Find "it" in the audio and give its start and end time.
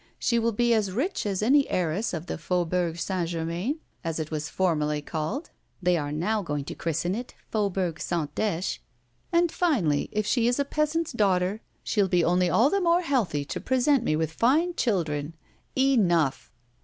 4.19-4.31, 7.13-7.35